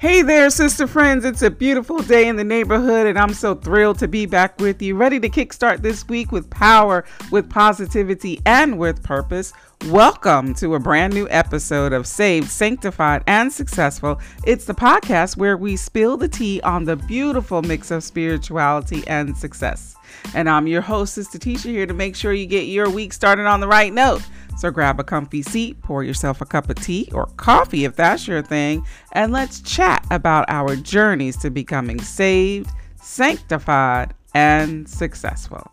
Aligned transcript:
Hey 0.00 0.22
there, 0.22 0.48
sister 0.48 0.86
friends. 0.86 1.26
It's 1.26 1.42
a 1.42 1.50
beautiful 1.50 1.98
day 1.98 2.26
in 2.26 2.36
the 2.36 2.42
neighborhood, 2.42 3.06
and 3.06 3.18
I'm 3.18 3.34
so 3.34 3.54
thrilled 3.54 3.98
to 3.98 4.08
be 4.08 4.24
back 4.24 4.58
with 4.58 4.80
you, 4.80 4.96
ready 4.96 5.20
to 5.20 5.28
kickstart 5.28 5.82
this 5.82 6.08
week 6.08 6.32
with 6.32 6.48
power, 6.48 7.04
with 7.30 7.50
positivity, 7.50 8.40
and 8.46 8.78
with 8.78 9.02
purpose. 9.02 9.52
Welcome 9.86 10.52
to 10.56 10.74
a 10.74 10.78
brand 10.78 11.14
new 11.14 11.26
episode 11.30 11.94
of 11.94 12.06
Saved, 12.06 12.50
Sanctified, 12.50 13.24
and 13.26 13.50
Successful. 13.50 14.20
It's 14.44 14.66
the 14.66 14.74
podcast 14.74 15.38
where 15.38 15.56
we 15.56 15.74
spill 15.74 16.18
the 16.18 16.28
tea 16.28 16.60
on 16.60 16.84
the 16.84 16.96
beautiful 16.96 17.62
mix 17.62 17.90
of 17.90 18.04
spirituality 18.04 19.02
and 19.06 19.34
success. 19.34 19.96
And 20.34 20.50
I'm 20.50 20.66
your 20.66 20.82
host, 20.82 21.14
Sister 21.14 21.38
Tesha, 21.38 21.70
here 21.70 21.86
to 21.86 21.94
make 21.94 22.14
sure 22.14 22.34
you 22.34 22.44
get 22.44 22.64
your 22.64 22.90
week 22.90 23.14
started 23.14 23.46
on 23.46 23.60
the 23.60 23.66
right 23.66 23.92
note. 23.92 24.22
So 24.58 24.70
grab 24.70 25.00
a 25.00 25.04
comfy 25.04 25.40
seat, 25.40 25.80
pour 25.80 26.04
yourself 26.04 26.42
a 26.42 26.46
cup 26.46 26.68
of 26.68 26.76
tea 26.76 27.08
or 27.14 27.26
coffee 27.38 27.86
if 27.86 27.96
that's 27.96 28.28
your 28.28 28.42
thing, 28.42 28.84
and 29.12 29.32
let's 29.32 29.60
chat 29.62 30.06
about 30.10 30.44
our 30.48 30.76
journeys 30.76 31.38
to 31.38 31.50
becoming 31.50 32.00
saved, 32.02 32.68
sanctified, 33.00 34.12
and 34.34 34.86
successful. 34.86 35.72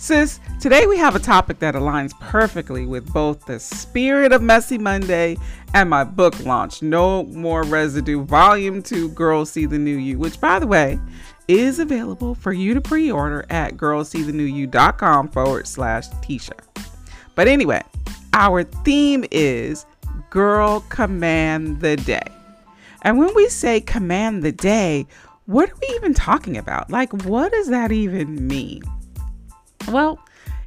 Sis, 0.00 0.40
today 0.58 0.86
we 0.86 0.96
have 0.96 1.14
a 1.14 1.18
topic 1.18 1.58
that 1.58 1.74
aligns 1.74 2.18
perfectly 2.20 2.86
with 2.86 3.12
both 3.12 3.44
the 3.44 3.60
spirit 3.60 4.32
of 4.32 4.40
Messy 4.40 4.78
Monday 4.78 5.36
and 5.74 5.90
my 5.90 6.04
book 6.04 6.40
launch, 6.40 6.80
No 6.80 7.24
More 7.24 7.64
Residue, 7.64 8.24
Volume 8.24 8.82
2 8.82 9.10
Girls 9.10 9.50
See 9.50 9.66
the 9.66 9.76
New 9.76 9.98
You, 9.98 10.18
which, 10.18 10.40
by 10.40 10.58
the 10.58 10.66
way, 10.66 10.98
is 11.48 11.80
available 11.80 12.34
for 12.34 12.54
you 12.54 12.72
to 12.72 12.80
pre 12.80 13.12
order 13.12 13.44
at 13.50 13.76
girlsseethenewYou.com 13.76 15.28
forward 15.28 15.66
slash 15.66 16.08
Tesha. 16.22 16.58
But 17.34 17.46
anyway, 17.46 17.82
our 18.32 18.64
theme 18.64 19.26
is 19.30 19.84
Girl 20.30 20.80
Command 20.88 21.82
the 21.82 21.96
Day. 21.96 22.26
And 23.02 23.18
when 23.18 23.34
we 23.34 23.50
say 23.50 23.82
command 23.82 24.44
the 24.44 24.52
day, 24.52 25.06
what 25.44 25.68
are 25.68 25.76
we 25.76 25.94
even 25.96 26.14
talking 26.14 26.56
about? 26.56 26.90
Like, 26.90 27.12
what 27.24 27.52
does 27.52 27.68
that 27.68 27.92
even 27.92 28.46
mean? 28.48 28.82
Well, 29.90 30.20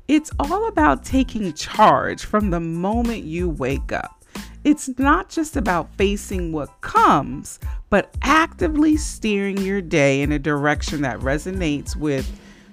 it's 0.10 0.32
all 0.38 0.68
about 0.68 1.06
taking 1.06 1.54
charge 1.54 2.26
from 2.26 2.50
the 2.50 2.60
moment 2.60 3.24
you 3.24 3.50
wake 3.50 3.94
up. 3.94 4.22
It's 4.66 4.90
not 5.00 5.30
just 5.30 5.56
about 5.56 5.96
facing 5.96 6.52
what 6.52 6.82
comes, 6.82 7.60
but 7.90 8.14
actively 8.22 8.98
steering 8.98 9.58
your 9.60 9.82
day 9.82 10.22
in 10.22 10.34
a 10.34 10.40
direction 10.40 11.02
that 11.04 11.20
resonates 11.20 11.96
with 11.96 12.30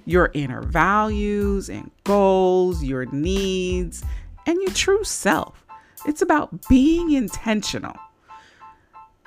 your 0.07 0.33
inner 0.35 0.63
values 0.63 1.69
and 1.69 1.91
goals, 2.03 2.83
your 2.83 3.07
needs, 3.07 4.03
and 4.47 4.61
your 4.61 4.73
true 4.73 5.05
self. 5.05 5.65
It's 6.07 6.23
about 6.23 6.69
being 6.69 7.13
intentional. 7.13 7.97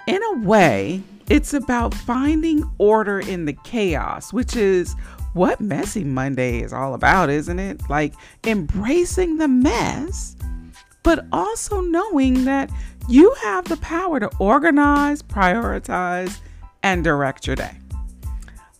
In 0.07 0.21
a 0.21 0.39
way, 0.39 1.01
it's 1.29 1.53
about 1.53 1.93
finding 1.93 2.69
order 2.79 3.19
in 3.21 3.45
the 3.45 3.53
chaos, 3.63 4.33
which 4.33 4.57
is 4.57 4.93
what 5.33 5.59
Messy 5.59 6.03
Monday 6.03 6.61
is 6.61 6.73
all 6.73 6.93
about, 6.93 7.29
isn't 7.29 7.59
it? 7.59 7.89
Like 7.89 8.13
embracing 8.45 9.37
the 9.37 9.47
mess, 9.47 10.35
but 11.01 11.25
also 11.31 11.81
knowing 11.81 12.45
that 12.45 12.71
you 13.09 13.33
have 13.43 13.65
the 13.65 13.77
power 13.77 14.19
to 14.19 14.29
organize, 14.39 15.21
prioritize, 15.21 16.39
and 16.83 17.03
direct 17.03 17.47
your 17.47 17.55
day. 17.55 17.77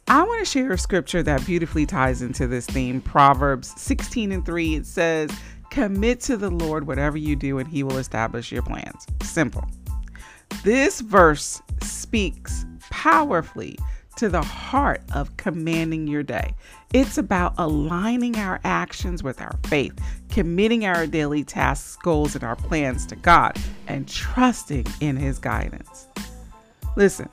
I 0.08 0.24
want 0.24 0.40
to 0.40 0.46
share 0.46 0.72
a 0.72 0.78
scripture 0.78 1.24
that 1.24 1.46
beautifully 1.46 1.86
ties 1.86 2.22
into 2.22 2.46
this 2.46 2.66
theme. 2.66 3.02
Proverbs 3.02 3.74
16 3.78 4.32
and 4.32 4.46
3. 4.46 4.76
It 4.76 4.86
says, 4.86 5.32
Commit 5.72 6.20
to 6.22 6.38
the 6.38 6.52
Lord 6.52 6.86
whatever 6.86 7.18
you 7.18 7.36
do, 7.36 7.58
and 7.58 7.68
he 7.68 7.84
will 7.84 7.98
establish 7.98 8.52
your 8.52 8.62
plans. 8.62 9.08
Simple. 9.24 9.64
This 10.64 11.02
verse 11.02 11.62
speaks 11.82 12.66
powerfully 12.92 13.78
to 14.18 14.30
the 14.30 14.42
heart 14.42 15.02
of 15.14 15.36
commanding 15.38 16.08
your 16.08 16.24
day. 16.24 16.54
It's 16.94 17.18
about 17.18 17.54
aligning 17.58 18.38
our 18.38 18.60
actions 18.64 19.24
with 19.24 19.42
our 19.42 19.58
faith, 19.66 20.00
committing 20.30 20.86
our 20.86 21.08
daily 21.08 21.44
tasks, 21.44 21.96
goals, 21.98 22.36
and 22.36 22.44
our 22.44 22.56
plans 22.56 23.06
to 23.08 23.16
God, 23.16 23.58
and 23.88 24.08
trusting 24.08 24.86
in 25.02 25.18
His 25.18 25.40
guidance. 25.40 26.08
Listen, 26.96 27.30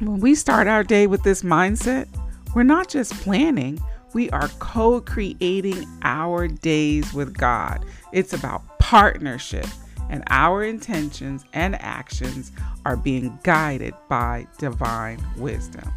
when 0.00 0.20
we 0.20 0.34
start 0.34 0.66
our 0.66 0.84
day 0.84 1.06
with 1.06 1.22
this 1.22 1.42
mindset, 1.42 2.08
we're 2.54 2.62
not 2.62 2.88
just 2.88 3.12
planning, 3.22 3.80
we 4.12 4.30
are 4.30 4.48
co 4.58 5.00
creating 5.00 5.86
our 6.02 6.48
days 6.48 7.12
with 7.12 7.36
God. 7.36 7.84
It's 8.12 8.32
about 8.32 8.78
partnership, 8.78 9.66
and 10.10 10.22
our 10.28 10.62
intentions 10.62 11.44
and 11.52 11.80
actions 11.80 12.52
are 12.84 12.96
being 12.96 13.38
guided 13.42 13.94
by 14.08 14.46
divine 14.58 15.24
wisdom. 15.36 15.92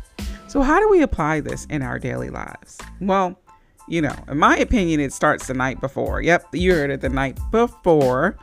So, 0.47 0.61
how 0.61 0.79
do 0.79 0.89
we 0.89 1.01
apply 1.01 1.41
this 1.41 1.65
in 1.65 1.81
our 1.81 1.99
daily 1.99 2.29
lives? 2.29 2.79
Well, 2.99 3.39
you 3.87 4.01
know, 4.01 4.15
in 4.27 4.37
my 4.37 4.57
opinion, 4.57 4.99
it 4.99 5.13
starts 5.13 5.47
the 5.47 5.53
night 5.53 5.81
before. 5.81 6.21
Yep, 6.21 6.47
you 6.53 6.73
heard 6.73 6.91
it 6.91 7.01
the 7.01 7.09
night 7.09 7.39
before. 7.51 8.37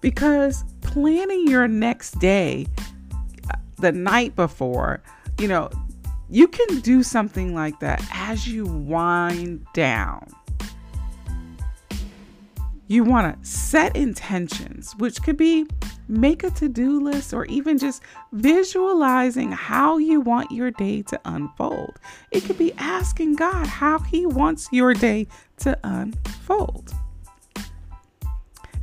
Because 0.00 0.64
planning 0.82 1.46
your 1.46 1.66
next 1.66 2.18
day 2.18 2.66
the 3.78 3.92
night 3.92 4.36
before, 4.36 5.02
you 5.38 5.48
know, 5.48 5.70
you 6.28 6.48
can 6.48 6.80
do 6.80 7.02
something 7.02 7.54
like 7.54 7.80
that 7.80 8.04
as 8.12 8.46
you 8.46 8.66
wind 8.66 9.66
down. 9.72 10.26
You 12.86 13.02
want 13.04 13.42
to 13.42 13.48
set 13.48 13.96
intentions, 13.96 14.94
which 14.98 15.22
could 15.22 15.36
be 15.36 15.66
make 16.06 16.44
a 16.44 16.50
to 16.50 16.68
do 16.68 17.00
list 17.00 17.32
or 17.32 17.46
even 17.46 17.78
just 17.78 18.02
visualizing 18.32 19.50
how 19.52 19.96
you 19.96 20.20
want 20.20 20.50
your 20.50 20.70
day 20.70 21.02
to 21.02 21.18
unfold. 21.24 21.98
It 22.30 22.44
could 22.44 22.58
be 22.58 22.74
asking 22.74 23.36
God 23.36 23.66
how 23.66 24.00
He 24.00 24.26
wants 24.26 24.68
your 24.70 24.92
day 24.92 25.26
to 25.58 25.78
unfold. 25.82 26.92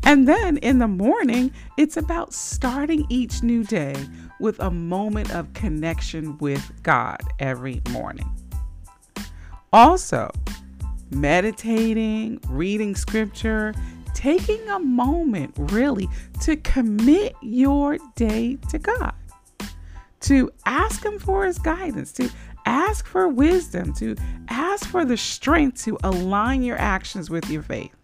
And 0.04 0.28
then 0.28 0.58
in 0.58 0.80
the 0.80 0.88
morning, 0.88 1.54
it's 1.78 1.96
about 1.96 2.34
starting 2.34 3.06
each 3.10 3.44
new 3.44 3.64
day 3.64 3.96
with 4.40 4.60
a 4.60 4.72
moment 4.72 5.32
of 5.34 5.54
connection 5.54 6.38
with 6.40 6.72
God 6.82 7.22
every 7.38 7.82
morning. 7.92 8.30
Also, 9.72 10.32
meditating, 11.12 12.40
reading 12.48 12.96
scripture, 12.96 13.74
taking 14.14 14.68
a 14.70 14.80
moment 14.80 15.54
really 15.58 16.08
to 16.42 16.56
commit 16.58 17.36
your 17.42 17.98
day 18.16 18.58
to 18.70 18.80
God, 18.80 19.14
to 20.22 20.50
ask 20.66 21.04
Him 21.06 21.20
for 21.20 21.46
His 21.46 21.60
guidance, 21.60 22.12
to 22.14 22.30
ask 22.66 23.06
for 23.06 23.28
wisdom, 23.28 23.94
to 23.94 24.16
ask 24.50 24.88
for 24.88 25.06
the 25.06 25.18
strength 25.18 25.84
to 25.86 25.98
align 26.04 26.64
your 26.64 26.78
actions 26.78 27.30
with 27.30 27.50
your 27.50 27.64
faith. 27.64 27.96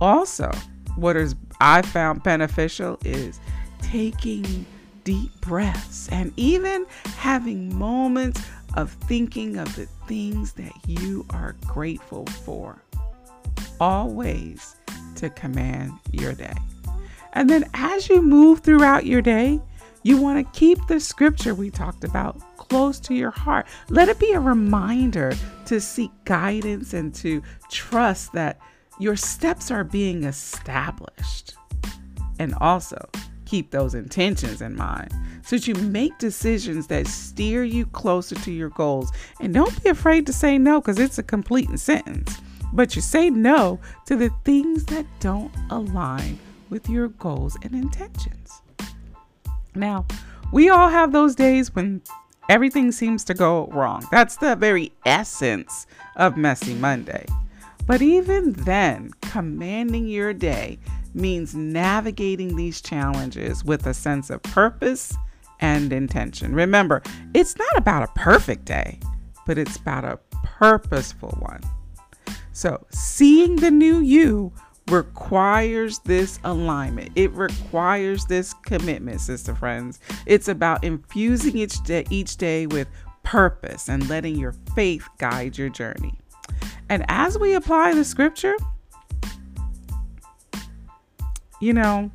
Also, 0.00 0.50
what 0.96 1.16
is 1.16 1.34
I 1.60 1.82
found 1.82 2.22
beneficial 2.22 2.98
is 3.04 3.38
taking 3.82 4.64
deep 5.04 5.32
breaths 5.40 6.08
and 6.10 6.32
even 6.36 6.86
having 7.16 7.76
moments 7.76 8.46
of 8.74 8.90
thinking 8.90 9.56
of 9.56 9.74
the 9.76 9.86
things 10.06 10.52
that 10.54 10.72
you 10.86 11.26
are 11.30 11.56
grateful 11.66 12.26
for. 12.26 12.82
Always 13.80 14.76
to 15.16 15.30
command 15.30 15.92
your 16.12 16.32
day. 16.32 16.54
And 17.32 17.48
then 17.48 17.68
as 17.74 18.08
you 18.08 18.22
move 18.22 18.60
throughout 18.60 19.06
your 19.06 19.22
day, 19.22 19.60
you 20.02 20.16
want 20.16 20.38
to 20.44 20.58
keep 20.58 20.78
the 20.86 20.98
scripture 20.98 21.54
we 21.54 21.70
talked 21.70 22.04
about 22.04 22.40
close 22.56 22.98
to 23.00 23.14
your 23.14 23.30
heart. 23.30 23.66
Let 23.88 24.08
it 24.08 24.18
be 24.18 24.32
a 24.32 24.40
reminder 24.40 25.32
to 25.66 25.80
seek 25.80 26.10
guidance 26.24 26.94
and 26.94 27.14
to 27.16 27.42
trust 27.70 28.32
that 28.32 28.58
your 28.98 29.16
steps 29.16 29.70
are 29.70 29.84
being 29.84 30.24
established. 30.24 31.54
And 32.38 32.54
also 32.60 33.08
keep 33.50 33.72
those 33.72 33.96
intentions 33.96 34.62
in 34.62 34.76
mind 34.76 35.12
so 35.42 35.56
that 35.56 35.66
you 35.66 35.74
make 35.74 36.16
decisions 36.18 36.86
that 36.86 37.08
steer 37.08 37.64
you 37.64 37.84
closer 37.86 38.36
to 38.36 38.52
your 38.52 38.68
goals. 38.68 39.10
And 39.40 39.52
don't 39.52 39.82
be 39.82 39.90
afraid 39.90 40.24
to 40.26 40.32
say 40.32 40.56
no 40.56 40.80
because 40.80 41.00
it's 41.00 41.18
a 41.18 41.22
complete 41.24 41.76
sentence. 41.76 42.38
But 42.72 42.94
you 42.94 43.02
say 43.02 43.28
no 43.28 43.80
to 44.06 44.14
the 44.14 44.30
things 44.44 44.84
that 44.86 45.04
don't 45.18 45.52
align 45.70 46.38
with 46.68 46.88
your 46.88 47.08
goals 47.08 47.56
and 47.64 47.74
intentions. 47.74 48.62
Now, 49.74 50.06
we 50.52 50.70
all 50.70 50.88
have 50.88 51.10
those 51.10 51.34
days 51.34 51.74
when 51.74 52.02
everything 52.48 52.92
seems 52.92 53.24
to 53.24 53.34
go 53.34 53.66
wrong. 53.72 54.06
That's 54.12 54.36
the 54.36 54.54
very 54.54 54.92
essence 55.04 55.88
of 56.14 56.36
Messy 56.36 56.74
Monday. 56.74 57.26
But 57.84 58.00
even 58.00 58.52
then, 58.52 59.10
commanding 59.22 60.06
your 60.06 60.32
day 60.32 60.78
means 61.14 61.54
navigating 61.54 62.56
these 62.56 62.80
challenges 62.80 63.64
with 63.64 63.86
a 63.86 63.94
sense 63.94 64.30
of 64.30 64.42
purpose 64.42 65.16
and 65.60 65.92
intention. 65.92 66.54
Remember, 66.54 67.02
it's 67.34 67.56
not 67.56 67.76
about 67.76 68.02
a 68.02 68.12
perfect 68.14 68.64
day, 68.64 68.98
but 69.46 69.58
it's 69.58 69.76
about 69.76 70.04
a 70.04 70.18
purposeful 70.42 71.36
one. 71.40 71.60
So, 72.52 72.84
seeing 72.90 73.56
the 73.56 73.70
new 73.70 74.00
you 74.00 74.52
requires 74.90 76.00
this 76.00 76.38
alignment. 76.44 77.12
It 77.14 77.30
requires 77.32 78.24
this 78.26 78.54
commitment, 78.64 79.20
sister 79.20 79.54
friends. 79.54 80.00
It's 80.26 80.48
about 80.48 80.82
infusing 80.82 81.56
each 81.56 81.82
day, 81.84 82.04
each 82.10 82.36
day 82.36 82.66
with 82.66 82.88
purpose 83.22 83.88
and 83.88 84.08
letting 84.08 84.36
your 84.36 84.54
faith 84.74 85.08
guide 85.18 85.56
your 85.56 85.68
journey. 85.68 86.18
And 86.88 87.04
as 87.08 87.38
we 87.38 87.54
apply 87.54 87.94
the 87.94 88.04
scripture, 88.04 88.56
you 91.60 91.72
know, 91.72 92.10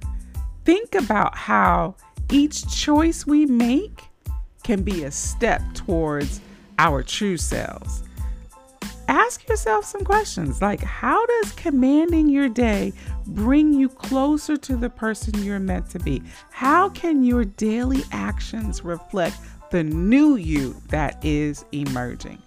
think 0.66 0.96
about 0.96 1.38
how 1.38 1.96
each 2.32 2.68
choice 2.76 3.26
we 3.26 3.46
make 3.46 4.04
can 4.64 4.82
be 4.82 5.04
a 5.04 5.12
step 5.12 5.62
towards 5.74 6.42
our 6.80 7.04
true 7.04 7.38
selves. 7.38 8.04
Ask 9.08 9.48
yourself 9.48 9.86
some 9.86 10.04
questions 10.04 10.62
like 10.64 10.82
how 10.82 11.24
does 11.28 11.52
commanding 11.52 12.28
your 12.28 12.50
day 12.50 12.92
bring 13.28 13.72
you 13.72 13.88
closer 13.88 14.58
to 14.58 14.76
the 14.76 14.90
person 14.90 15.44
you're 15.44 15.60
meant 15.60 15.90
to 15.92 16.00
be? 16.00 16.24
How 16.50 16.90
can 16.90 17.24
your 17.24 17.46
daily 17.46 18.04
actions 18.12 18.84
reflect 18.84 19.38
the 19.70 19.84
new 19.84 20.38
you 20.38 20.76
that 20.90 21.24
is 21.24 21.66
emerging? 21.72 22.42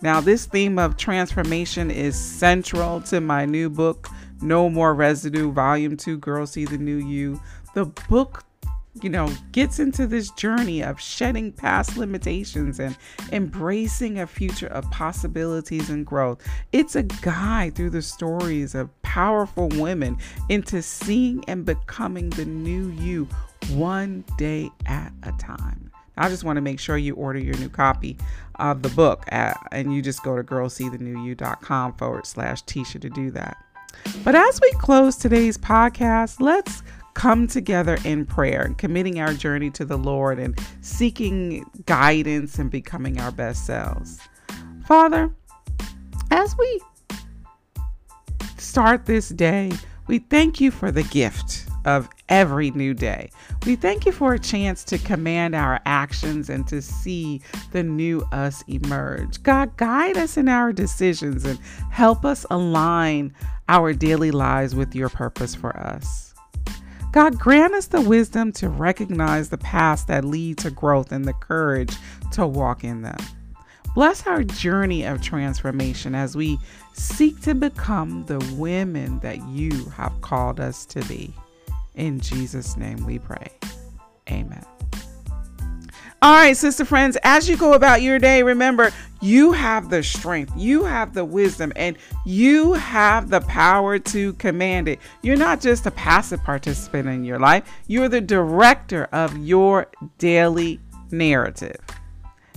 Now, 0.00 0.20
this 0.20 0.46
theme 0.46 0.78
of 0.78 0.96
transformation 0.96 1.90
is 1.90 2.18
central 2.18 3.02
to 3.02 3.20
my 3.20 3.44
new 3.44 3.68
book, 3.70 4.08
No 4.42 4.68
More 4.68 4.94
Residue, 4.94 5.52
Volume 5.52 5.96
2 5.96 6.18
Girl 6.18 6.46
See 6.46 6.64
the 6.64 6.78
New 6.78 6.96
You. 6.96 7.40
The 7.74 7.86
book, 8.08 8.44
you 9.00 9.08
know, 9.08 9.30
gets 9.52 9.78
into 9.78 10.06
this 10.06 10.30
journey 10.32 10.82
of 10.82 11.00
shedding 11.00 11.52
past 11.52 11.96
limitations 11.96 12.80
and 12.80 12.96
embracing 13.30 14.18
a 14.18 14.26
future 14.26 14.66
of 14.66 14.90
possibilities 14.90 15.90
and 15.90 16.04
growth. 16.04 16.46
It's 16.72 16.96
a 16.96 17.04
guide 17.04 17.74
through 17.74 17.90
the 17.90 18.02
stories 18.02 18.74
of 18.74 18.90
powerful 19.02 19.68
women 19.68 20.18
into 20.48 20.82
seeing 20.82 21.44
and 21.46 21.64
becoming 21.64 22.30
the 22.30 22.44
new 22.44 22.90
you 22.90 23.28
one 23.70 24.24
day 24.36 24.70
at 24.86 25.12
a 25.22 25.32
time. 25.32 25.90
I 26.16 26.28
just 26.28 26.44
want 26.44 26.56
to 26.56 26.60
make 26.60 26.78
sure 26.78 26.98
you 26.98 27.14
order 27.14 27.38
your 27.38 27.56
new 27.56 27.70
copy 27.70 28.18
of 28.56 28.82
the 28.82 28.90
book 28.90 29.24
at, 29.28 29.56
and 29.72 29.94
you 29.94 30.02
just 30.02 30.22
go 30.22 30.36
to 30.36 30.42
girlseethenewYou.com 30.42 31.94
forward 31.94 32.26
slash 32.26 32.62
Tesha 32.64 33.00
to 33.00 33.08
do 33.08 33.30
that. 33.30 33.56
But 34.24 34.34
as 34.34 34.60
we 34.60 34.70
close 34.72 35.16
today's 35.16 35.58
podcast, 35.58 36.40
let's 36.40 36.82
come 37.14 37.46
together 37.46 37.98
in 38.04 38.24
prayer, 38.24 38.74
committing 38.78 39.20
our 39.20 39.34
journey 39.34 39.70
to 39.70 39.84
the 39.84 39.98
Lord 39.98 40.38
and 40.38 40.58
seeking 40.80 41.64
guidance 41.86 42.58
and 42.58 42.70
becoming 42.70 43.20
our 43.20 43.30
best 43.30 43.66
selves. 43.66 44.18
Father, 44.86 45.32
as 46.30 46.56
we 46.58 46.80
start 48.58 49.06
this 49.06 49.28
day, 49.28 49.70
we 50.06 50.18
thank 50.18 50.60
you 50.60 50.70
for 50.70 50.90
the 50.90 51.02
gift 51.04 51.66
of 51.84 52.08
every 52.28 52.70
new 52.70 52.94
day. 52.94 53.30
We 53.66 53.76
thank 53.76 54.06
you 54.06 54.12
for 54.12 54.34
a 54.34 54.38
chance 54.38 54.84
to 54.84 54.98
command 54.98 55.54
our 55.54 55.80
actions 55.84 56.48
and 56.48 56.66
to 56.68 56.80
see 56.80 57.42
the 57.72 57.82
new 57.82 58.22
us 58.32 58.64
emerge. 58.68 59.42
God, 59.42 59.76
guide 59.76 60.16
us 60.16 60.36
in 60.36 60.48
our 60.48 60.72
decisions 60.72 61.44
and 61.44 61.58
help 61.90 62.24
us 62.24 62.46
align 62.50 63.34
our 63.72 63.94
daily 63.94 64.30
lives 64.30 64.74
with 64.74 64.94
your 64.94 65.08
purpose 65.08 65.54
for 65.54 65.74
us. 65.74 66.34
God, 67.10 67.38
grant 67.38 67.72
us 67.72 67.86
the 67.86 68.02
wisdom 68.02 68.52
to 68.52 68.68
recognize 68.68 69.48
the 69.48 69.56
paths 69.56 70.04
that 70.04 70.26
lead 70.26 70.58
to 70.58 70.70
growth 70.70 71.10
and 71.10 71.24
the 71.24 71.32
courage 71.32 71.96
to 72.32 72.46
walk 72.46 72.84
in 72.84 73.00
them. 73.00 73.16
Bless 73.94 74.26
our 74.26 74.44
journey 74.44 75.04
of 75.04 75.22
transformation 75.22 76.14
as 76.14 76.36
we 76.36 76.58
seek 76.92 77.40
to 77.42 77.54
become 77.54 78.26
the 78.26 78.38
women 78.58 79.18
that 79.20 79.42
you 79.48 79.86
have 79.96 80.20
called 80.20 80.60
us 80.60 80.84
to 80.86 81.02
be. 81.06 81.32
In 81.94 82.20
Jesus' 82.20 82.76
name 82.76 83.04
we 83.06 83.18
pray. 83.18 83.48
Amen. 84.30 84.64
All 86.20 86.34
right, 86.34 86.56
sister 86.56 86.84
friends, 86.84 87.16
as 87.22 87.48
you 87.48 87.56
go 87.56 87.72
about 87.72 88.02
your 88.02 88.18
day, 88.18 88.42
remember 88.42 88.92
you 89.22 89.52
have 89.52 89.88
the 89.88 90.02
strength, 90.02 90.52
you 90.56 90.84
have 90.84 91.14
the 91.14 91.24
wisdom, 91.24 91.72
and 91.76 91.96
you 92.26 92.72
have 92.74 93.30
the 93.30 93.40
power 93.42 93.98
to 93.98 94.32
command 94.34 94.88
it. 94.88 94.98
You're 95.22 95.36
not 95.36 95.60
just 95.60 95.86
a 95.86 95.90
passive 95.92 96.42
participant 96.42 97.08
in 97.08 97.24
your 97.24 97.38
life, 97.38 97.70
you're 97.86 98.08
the 98.08 98.20
director 98.20 99.04
of 99.12 99.38
your 99.38 99.86
daily 100.18 100.80
narrative. 101.10 101.80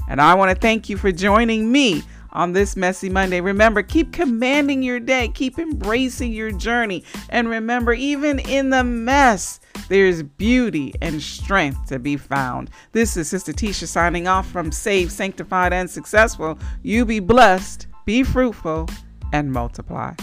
And 0.09 0.19
I 0.19 0.33
want 0.33 0.53
to 0.53 0.59
thank 0.59 0.89
you 0.89 0.97
for 0.97 1.12
joining 1.12 1.71
me 1.71 2.03
on 2.36 2.52
this 2.52 2.76
messy 2.76 3.10
Monday. 3.10 3.42
Remember, 3.42 3.82
keep 3.82 4.12
commanding 4.12 4.84
your 4.84 5.00
day, 5.00 5.30
keep 5.30 5.58
embracing 5.58 6.34
your 6.34 6.52
journey. 6.52 7.04
And 7.30 7.50
remember, 7.50 7.94
even 7.94 8.40
in 8.40 8.70
the 8.70 8.84
mess, 8.84 9.60
there's 9.88 10.22
beauty 10.22 10.94
and 11.02 11.22
strength 11.22 11.88
to 11.88 11.98
be 11.98 12.18
found. 12.18 12.70
This 12.92 13.18
is 13.18 13.30
Sister 13.30 13.54
Tesha 13.54 13.88
signing 13.88 14.28
off 14.28 14.48
from 14.52 14.72
Saved, 14.72 15.12
Sanctified, 15.12 15.74
and 15.74 15.90
Successful. 15.90 16.60
You 16.84 17.06
be 17.06 17.20
blessed, 17.20 17.88
be 18.06 18.24
fruitful, 18.24 18.90
and 19.32 19.52
multiply. 19.52 20.14